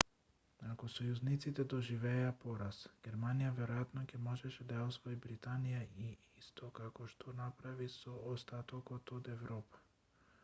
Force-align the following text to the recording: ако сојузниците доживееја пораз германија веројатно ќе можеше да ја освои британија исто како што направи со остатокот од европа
ако 0.67 0.87
сојузниците 0.91 1.63
доживееја 1.73 2.29
пораз 2.45 2.79
германија 3.07 3.51
веројатно 3.59 4.05
ќе 4.13 4.21
можеше 4.27 4.65
да 4.71 4.79
ја 4.79 4.85
освои 4.93 5.19
британија 5.25 5.81
исто 6.45 6.69
како 6.79 7.09
што 7.15 7.35
направи 7.41 7.91
со 7.97 8.15
остатокот 8.37 9.13
од 9.19 9.31
европа 9.35 9.83